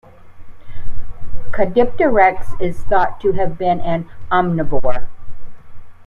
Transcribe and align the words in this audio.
"Caudipteryx" 1.51 2.59
is 2.59 2.81
thought 2.85 3.19
to 3.21 3.33
have 3.33 3.55
been 3.59 3.79
an 3.81 4.09
omnivore. 4.31 5.07